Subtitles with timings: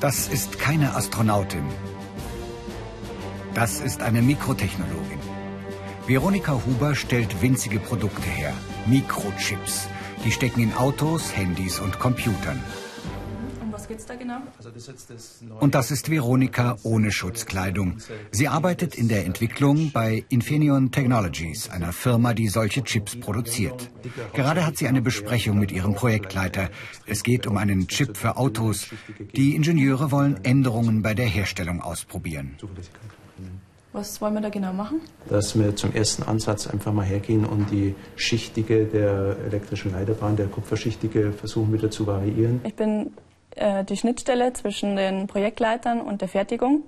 [0.00, 1.64] Das ist keine Astronautin.
[3.52, 5.18] Das ist eine Mikrotechnologin.
[6.06, 8.52] Veronika Huber stellt winzige Produkte her,
[8.86, 9.88] Mikrochips.
[10.24, 12.62] Die stecken in Autos, Handys und Computern.
[13.98, 14.38] Geht's da genau?
[15.58, 17.96] Und das ist Veronika ohne Schutzkleidung.
[18.30, 23.90] Sie arbeitet in der Entwicklung bei Infineon Technologies, einer Firma, die solche Chips produziert.
[24.34, 26.70] Gerade hat sie eine Besprechung mit ihrem Projektleiter.
[27.06, 28.86] Es geht um einen Chip für Autos.
[29.34, 32.56] Die Ingenieure wollen Änderungen bei der Herstellung ausprobieren.
[33.92, 35.00] Was wollen wir da genau machen?
[35.28, 40.46] Dass wir zum ersten Ansatz einfach mal hergehen und die Schichtige der elektrischen Leiterbahn, der
[40.46, 42.60] Kupferschichtige, versuchen wieder zu variieren.
[42.62, 43.10] Ich bin
[43.58, 46.82] äh, die Schnittstelle zwischen den Projektleitern und der Fertigung.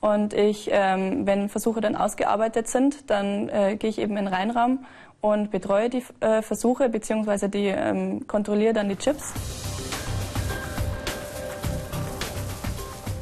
[0.00, 4.34] Und ich, ähm, wenn Versuche dann ausgearbeitet sind, dann äh, gehe ich eben in den
[4.34, 4.86] Reinraum
[5.20, 7.48] und betreue die äh, Versuche bzw.
[7.48, 9.32] die ähm, kontrolliere dann die Chips.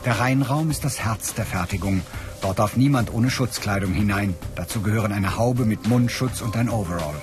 [0.04, 2.02] Der Reinraum ist das Herz der Fertigung.
[2.40, 4.34] Dort darf niemand ohne Schutzkleidung hinein.
[4.54, 7.16] Dazu gehören eine Haube mit Mundschutz und ein Overall.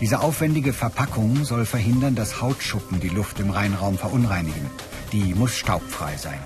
[0.00, 4.70] Diese aufwendige Verpackung soll verhindern, dass Hautschuppen die Luft im Reinraum verunreinigen.
[5.12, 6.38] Die muss staubfrei sein.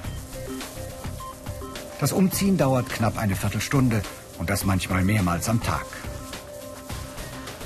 [1.98, 4.02] Das Umziehen dauert knapp eine Viertelstunde
[4.38, 5.84] und das manchmal mehrmals am Tag.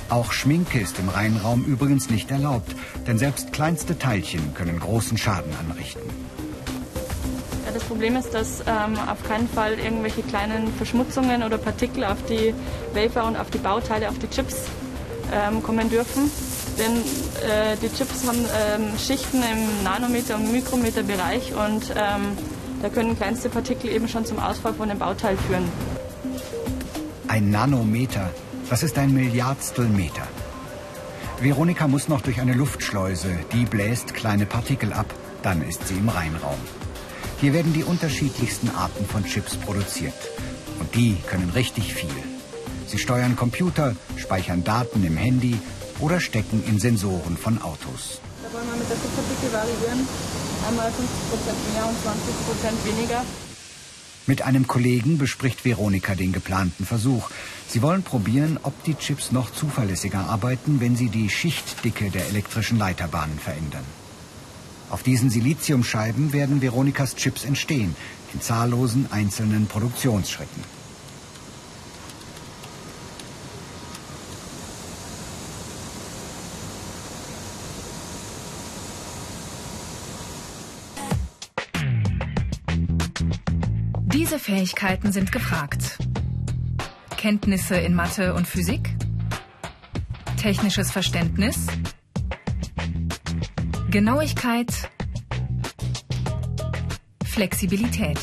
[0.08, 2.74] Auch Schminke ist im Reinraum übrigens nicht erlaubt,
[3.06, 6.10] denn selbst kleinste Teilchen können großen Schaden anrichten
[7.74, 12.54] das Problem ist, dass ähm, auf keinen Fall irgendwelche kleinen Verschmutzungen oder Partikel auf die
[12.94, 14.66] Wafer und auf die Bauteile, auf die Chips
[15.34, 16.30] ähm, kommen dürfen.
[16.78, 16.96] Denn
[17.48, 22.36] äh, die Chips haben ähm, Schichten im Nanometer- und Mikrometerbereich und ähm,
[22.82, 25.64] da können kleinste Partikel eben schon zum Ausfall von dem Bauteil führen.
[27.28, 28.30] Ein Nanometer,
[28.68, 30.26] das ist ein Milliardstel Meter.
[31.40, 35.06] Veronika muss noch durch eine Luftschleuse, die bläst kleine Partikel ab,
[35.42, 36.58] dann ist sie im Reinraum.
[37.40, 40.14] Hier werden die unterschiedlichsten Arten von Chips produziert.
[40.80, 42.33] Und die können richtig viel.
[42.94, 45.58] Sie steuern Computer, speichern Daten im Handy
[45.98, 48.20] oder stecken in Sensoren von Autos.
[48.40, 50.06] Da wollen wir mit der Kupferdicke variieren.
[50.68, 50.92] Einmal 50%
[51.74, 53.24] mehr und 20% weniger.
[54.28, 57.30] Mit einem Kollegen bespricht Veronika den geplanten Versuch.
[57.66, 62.78] Sie wollen probieren, ob die Chips noch zuverlässiger arbeiten, wenn sie die Schichtdicke der elektrischen
[62.78, 63.84] Leiterbahnen verändern.
[64.90, 67.96] Auf diesen Siliziumscheiben werden Veronikas Chips entstehen,
[68.32, 70.83] in zahllosen einzelnen Produktionsschritten.
[84.44, 85.96] Fähigkeiten sind gefragt.
[87.16, 88.94] Kenntnisse in Mathe und Physik,
[90.36, 91.66] technisches Verständnis,
[93.90, 94.90] Genauigkeit,
[97.24, 98.18] Flexibilität.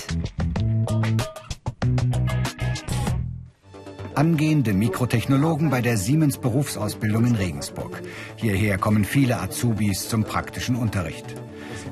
[4.14, 8.00] Angehende Mikrotechnologen bei der Siemens Berufsausbildung in Regensburg.
[8.36, 11.26] Hierher kommen viele Azubis zum praktischen Unterricht.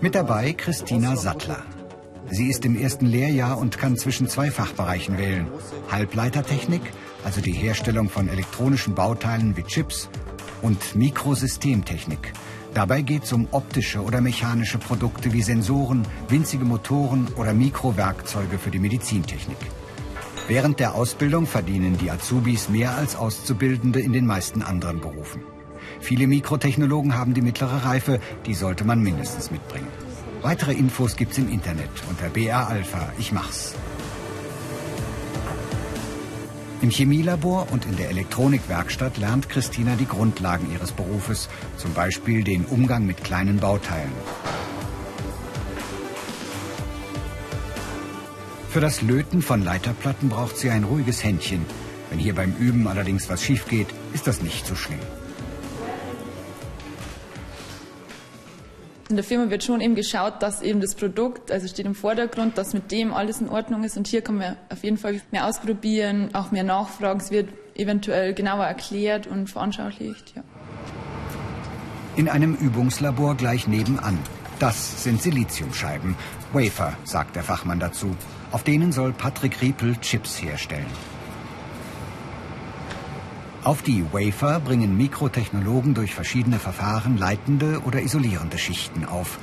[0.02, 1.66] Mit dabei Christina Sattler.
[2.32, 5.48] Sie ist im ersten Lehrjahr und kann zwischen zwei Fachbereichen wählen.
[5.92, 6.82] Halbleitertechnik,
[7.24, 10.10] also die Herstellung von elektronischen Bauteilen wie Chips,
[10.62, 12.34] und Mikrosystemtechnik,
[12.74, 18.70] Dabei geht es um optische oder mechanische Produkte wie Sensoren, winzige Motoren oder Mikrowerkzeuge für
[18.70, 19.58] die Medizintechnik.
[20.48, 25.42] Während der Ausbildung verdienen die Azubis mehr als Auszubildende in den meisten anderen Berufen.
[26.00, 29.88] Viele Mikrotechnologen haben die mittlere Reife, die sollte man mindestens mitbringen.
[30.42, 33.12] Weitere Infos gibt's im Internet unter BR Alpha.
[33.18, 33.76] Ich mach's.
[36.82, 42.64] Im Chemielabor und in der Elektronikwerkstatt lernt Christina die Grundlagen ihres Berufes, zum Beispiel den
[42.64, 44.14] Umgang mit kleinen Bauteilen.
[48.70, 51.66] Für das Löten von Leiterplatten braucht sie ein ruhiges Händchen.
[52.10, 55.00] Wenn hier beim Üben allerdings was schief geht, ist das nicht so schlimm.
[59.10, 62.60] In der Firma wird schon eben geschaut, dass eben das Produkt, also steht im Vordergrund,
[62.60, 65.48] dass mit dem alles in Ordnung ist und hier kann man auf jeden Fall mehr
[65.48, 70.34] ausprobieren, auch mehr nachfragen, es wird eventuell genauer erklärt und veranschaulicht.
[70.36, 70.44] Ja.
[72.18, 74.20] In einem Übungslabor gleich nebenan.
[74.60, 76.16] Das sind Siliziumscheiben.
[76.54, 78.16] Wafer, sagt der Fachmann dazu.
[78.52, 80.86] Auf denen soll Patrick Riepel Chips herstellen.
[83.64, 89.38] Auf die Wafer bringen Mikrotechnologen durch verschiedene Verfahren leitende oder isolierende Schichten auf.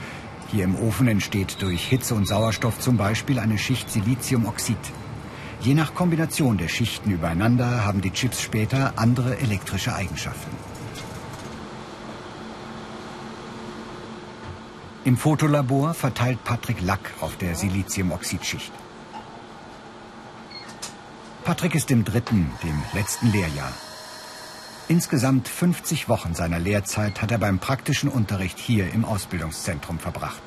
[0.50, 4.78] Hier im Ofen entsteht durch Hitze und Sauerstoff zum Beispiel eine Schicht Siliziumoxid.
[5.60, 10.56] Je nach Kombination der Schichten übereinander haben die Chips später andere elektrische Eigenschaften.
[15.04, 18.72] Im Fotolabor verteilt Patrick Lack auf der Siliziumoxidschicht.
[21.44, 23.72] Patrick ist im dritten, dem letzten Lehrjahr.
[24.88, 30.43] Insgesamt 50 Wochen seiner Lehrzeit hat er beim praktischen Unterricht hier im Ausbildungszentrum verbracht.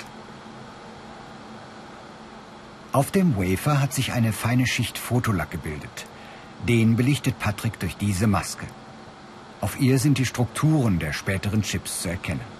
[2.92, 6.06] Auf dem Wafer hat sich eine feine Schicht Fotolack gebildet.
[6.66, 8.66] Den belichtet Patrick durch diese Maske.
[9.60, 12.59] Auf ihr sind die Strukturen der späteren Chips zu erkennen.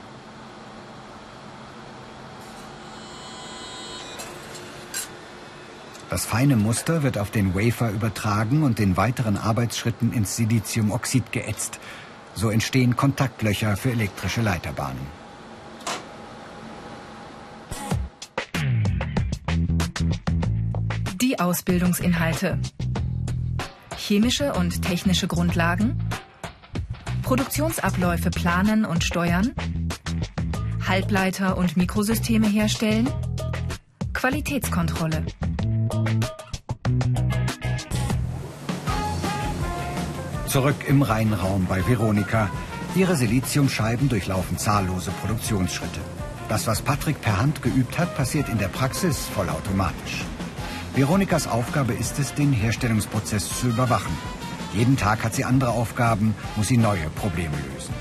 [6.11, 11.79] Das feine Muster wird auf den Wafer übertragen und in weiteren Arbeitsschritten ins Siliziumoxid geätzt.
[12.35, 14.99] So entstehen Kontaktlöcher für elektrische Leiterbahnen.
[21.21, 22.59] Die Ausbildungsinhalte.
[23.97, 25.97] Chemische und technische Grundlagen.
[27.23, 29.53] Produktionsabläufe planen und steuern.
[30.89, 33.09] Halbleiter und Mikrosysteme herstellen.
[34.13, 35.25] Qualitätskontrolle.
[40.47, 42.51] Zurück im Rheinraum bei Veronika.
[42.97, 46.01] Ihre Siliziumscheiben durchlaufen zahllose Produktionsschritte.
[46.49, 50.25] Das, was Patrick per Hand geübt hat, passiert in der Praxis vollautomatisch.
[50.95, 54.17] Veronikas Aufgabe ist es, den Herstellungsprozess zu überwachen.
[54.75, 57.95] Jeden Tag hat sie andere Aufgaben, muss sie neue Probleme lösen.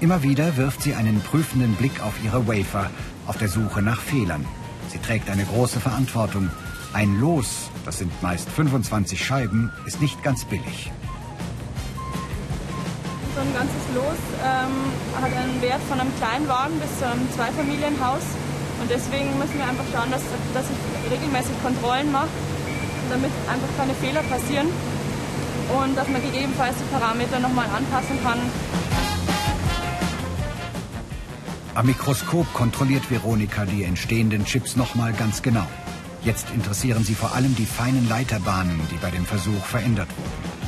[0.00, 2.90] Immer wieder wirft sie einen prüfenden Blick auf ihre Wafer,
[3.26, 4.46] auf der Suche nach Fehlern.
[4.92, 6.50] Sie trägt eine große Verantwortung.
[6.92, 10.90] Ein Los, das sind meist 25 Scheiben, ist nicht ganz billig.
[13.34, 17.30] So ein ganzes Los ähm, hat einen Wert von einem kleinen Wagen bis zu einem
[17.36, 18.22] Zweifamilienhaus.
[18.80, 20.22] Und deswegen müssen wir einfach schauen, dass,
[20.54, 22.28] dass ich regelmäßig Kontrollen mache,
[23.10, 24.66] damit einfach keine Fehler passieren
[25.78, 28.38] und dass man gegebenenfalls die Parameter nochmal anpassen kann.
[31.80, 35.66] Am Mikroskop kontrolliert Veronika die entstehenden Chips nochmal ganz genau.
[36.22, 40.60] Jetzt interessieren sie vor allem die feinen Leiterbahnen, die bei dem Versuch verändert wurden.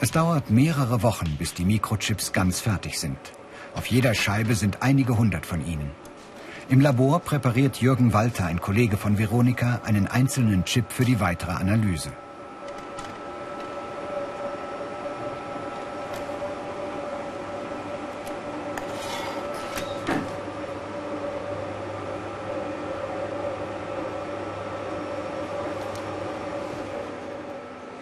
[0.00, 3.16] Es dauert mehrere Wochen, bis die Mikrochips ganz fertig sind.
[3.74, 5.90] Auf jeder Scheibe sind einige hundert von ihnen.
[6.68, 11.52] Im Labor präpariert Jürgen Walter, ein Kollege von Veronika, einen einzelnen Chip für die weitere
[11.52, 12.12] Analyse.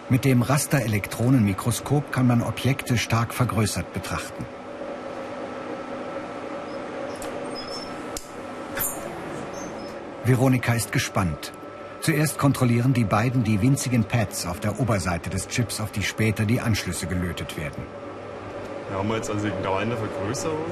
[0.07, 4.45] Mit dem Rasterelektronenmikroskop kann man Objekte stark vergrößert betrachten.
[10.23, 11.53] Veronika ist gespannt.
[12.01, 16.45] Zuerst kontrollieren die beiden die winzigen Pads auf der Oberseite des Chips, auf die später
[16.45, 17.83] die Anschlüsse gelötet werden.
[18.89, 20.65] Wir haben jetzt also eine Vergrößerung.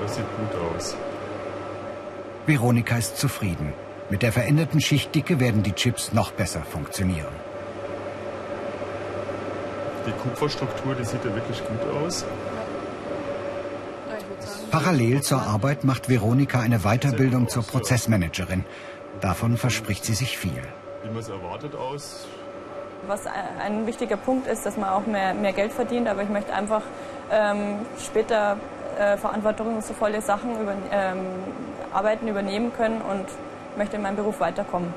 [0.00, 0.96] Das sieht gut aus.
[2.46, 3.72] Veronika ist zufrieden.
[4.08, 7.34] Mit der veränderten Schichtdicke werden die Chips noch besser funktionieren.
[10.06, 12.24] Die Kupferstruktur, die sieht ja wirklich gut aus.
[14.70, 18.64] Parallel zur Arbeit macht Veronika eine Weiterbildung zur Prozessmanagerin.
[19.20, 20.62] Davon verspricht sie sich viel.
[21.02, 22.26] Wie man es erwartet aus.
[23.08, 26.52] Was ein wichtiger Punkt ist, dass man auch mehr, mehr Geld verdient, aber ich möchte
[26.52, 26.82] einfach
[27.32, 28.56] ähm, später
[28.98, 31.26] äh, verantwortungsvolle Sachen über, ähm,
[31.92, 33.26] Arbeiten übernehmen können und
[33.76, 34.92] möchte in meinem Beruf weiterkommen.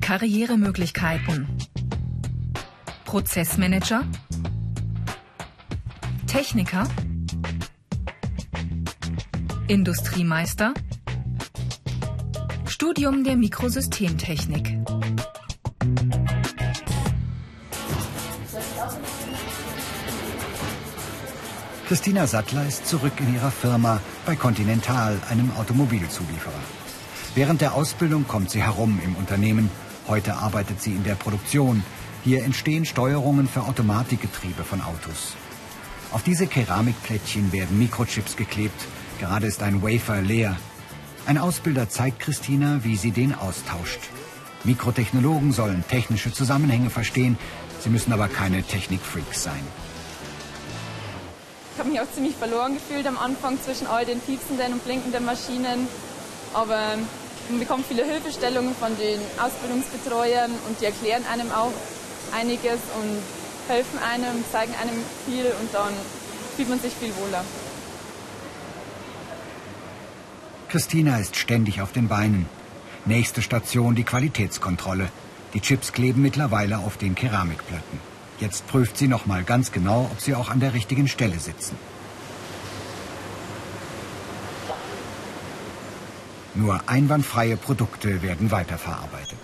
[0.00, 1.48] Karrieremöglichkeiten.
[3.04, 4.04] Prozessmanager.
[6.26, 6.86] Techniker.
[9.66, 10.74] Industriemeister.
[12.66, 14.78] Studium der Mikrosystemtechnik.
[21.88, 26.52] Christina Sattler ist zurück in ihrer Firma bei Continental, einem Automobilzulieferer.
[27.36, 29.70] Während der Ausbildung kommt sie herum im Unternehmen.
[30.08, 31.84] Heute arbeitet sie in der Produktion.
[32.24, 35.36] Hier entstehen Steuerungen für Automatikgetriebe von Autos.
[36.10, 38.84] Auf diese Keramikplättchen werden Mikrochips geklebt.
[39.20, 40.56] Gerade ist ein Wafer leer.
[41.24, 44.00] Ein Ausbilder zeigt Christina, wie sie den austauscht.
[44.64, 47.38] Mikrotechnologen sollen technische Zusammenhänge verstehen.
[47.78, 49.62] Sie müssen aber keine Technikfreaks sein.
[51.76, 55.26] Ich habe mich auch ziemlich verloren gefühlt am Anfang zwischen all den piepsenden und blinkenden
[55.26, 55.86] Maschinen.
[56.54, 56.96] Aber
[57.50, 61.74] man bekommt viele Hilfestellungen von den Ausbildungsbetreuern und die erklären einem auch
[62.34, 63.18] einiges und
[63.68, 65.92] helfen einem, zeigen einem viel und dann
[66.56, 67.44] fühlt man sich viel wohler.
[70.70, 72.48] Christina ist ständig auf den Beinen.
[73.04, 75.10] Nächste Station die Qualitätskontrolle.
[75.52, 78.15] Die Chips kleben mittlerweile auf den Keramikplatten.
[78.38, 81.76] Jetzt prüft sie nochmal ganz genau, ob sie auch an der richtigen Stelle sitzen.
[86.54, 89.38] Nur einwandfreie Produkte werden weiterverarbeitet.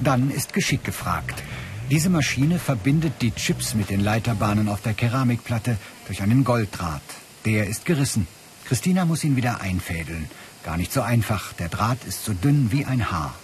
[0.00, 1.42] Dann ist Geschick gefragt.
[1.90, 7.02] Diese Maschine verbindet die Chips mit den Leiterbahnen auf der Keramikplatte durch einen Golddraht.
[7.48, 8.28] Der ist gerissen.
[8.66, 10.30] Christina muss ihn wieder einfädeln.
[10.64, 11.54] Gar nicht so einfach.
[11.54, 13.34] Der Draht ist so dünn wie ein Haar.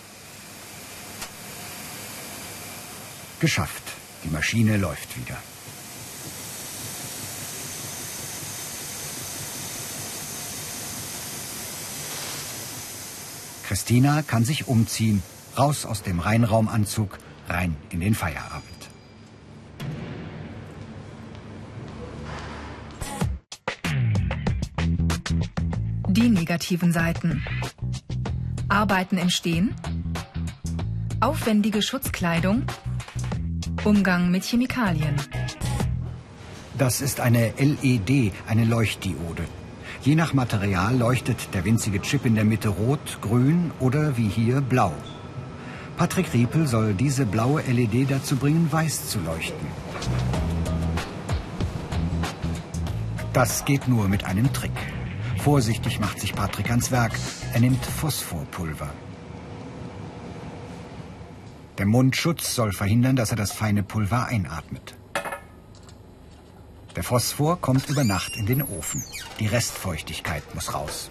[3.41, 3.83] Geschafft.
[4.23, 5.39] Die Maschine läuft wieder.
[13.67, 15.23] Christina kann sich umziehen,
[15.57, 17.19] raus aus dem Reinraumanzug,
[17.49, 18.74] rein in den Feierabend.
[26.45, 27.43] Negativen Seiten.
[28.69, 29.75] Arbeiten im Stehen.
[31.21, 32.65] Aufwendige Schutzkleidung.
[33.83, 35.15] Umgang mit Chemikalien.
[36.77, 39.45] Das ist eine LED, eine Leuchtdiode.
[40.03, 44.61] Je nach Material leuchtet der winzige Chip in der Mitte rot, grün oder wie hier
[44.61, 44.93] blau.
[45.97, 49.67] Patrick Riepel soll diese blaue LED dazu bringen, weiß zu leuchten.
[53.33, 54.94] Das geht nur mit einem Trick.
[55.45, 57.13] Vorsichtig macht sich Patrick ans Werk.
[57.53, 58.89] Er nimmt Phosphorpulver.
[61.77, 64.97] Der Mundschutz soll verhindern, dass er das feine Pulver einatmet.
[66.97, 69.05] Der Phosphor kommt über Nacht in den Ofen.
[69.39, 71.11] Die Restfeuchtigkeit muss raus.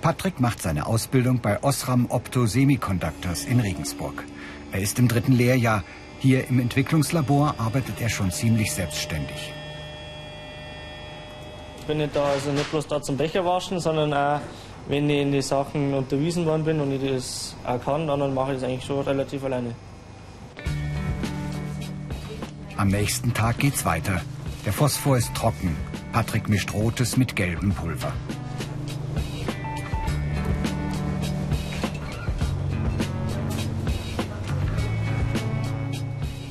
[0.00, 4.22] Patrick macht seine Ausbildung bei Osram Opto Semiconductors in Regensburg.
[4.70, 5.82] Er ist im dritten Lehrjahr.
[6.24, 9.52] Hier im Entwicklungslabor arbeitet er schon ziemlich selbstständig.
[11.80, 14.40] Ich bin nicht da, also nicht bloß da zum Becher waschen, sondern auch,
[14.88, 18.54] wenn ich in die Sachen unterwiesen worden bin und ich das auch kann, dann mache
[18.54, 19.74] ich das eigentlich schon relativ alleine.
[22.78, 24.22] Am nächsten Tag geht's weiter.
[24.64, 25.76] Der Phosphor ist trocken.
[26.12, 28.14] Patrick mischt rotes mit gelbem Pulver.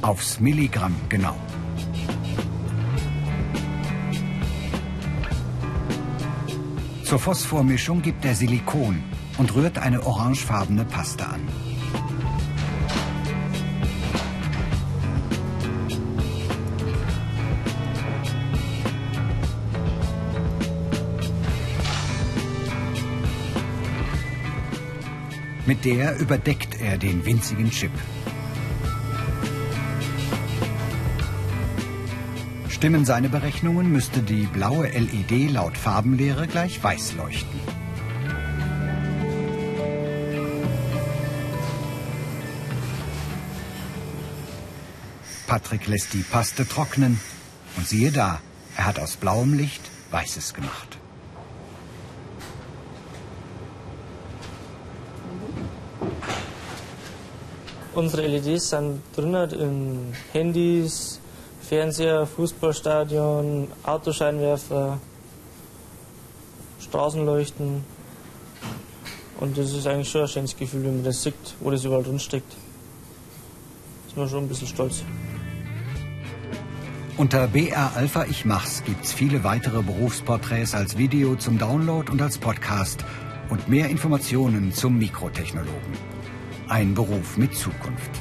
[0.04, 1.38] Aufs Milligramm genau.
[7.06, 9.02] Zur Phosphormischung gibt er Silikon
[9.38, 11.48] und rührt eine orangefarbene Paste an.
[25.66, 27.92] Mit der überdeckt er den winzigen Chip.
[32.84, 37.62] Stimmen seine Berechnungen, müsste die blaue LED laut Farbenlehre gleich weiß leuchten.
[45.48, 47.22] Patrick lässt die Paste trocknen
[47.78, 48.42] und siehe da,
[48.76, 50.98] er hat aus blauem Licht weißes gemacht.
[57.96, 61.22] Unsere LEDs sind drinnen in Handys,
[61.68, 65.00] Fernseher, Fußballstadion, Autoscheinwerfer,
[66.80, 67.84] Straßenleuchten.
[69.40, 72.04] Und das ist eigentlich schon ein schönes Gefühl, wenn man das sieht, wo das überall
[72.04, 72.54] drin steckt.
[74.08, 75.04] Ist man schon ein bisschen stolz.
[77.16, 82.38] Unter BR Alpha Ich Mach's gibt's viele weitere Berufsporträts als Video zum Download und als
[82.38, 83.06] Podcast
[83.50, 85.98] und mehr Informationen zum Mikrotechnologen.
[86.68, 88.12] Ein Beruf mit Zukunft.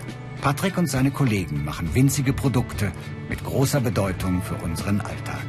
[0.43, 2.91] Patrick und seine Kollegen machen winzige Produkte
[3.29, 5.47] mit großer Bedeutung für unseren Alltag.